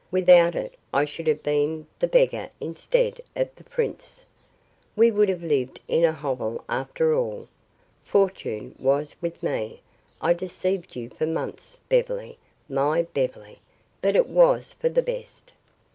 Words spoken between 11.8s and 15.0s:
Beverly my Beverly, but it was for